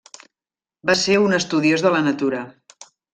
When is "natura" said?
2.09-2.41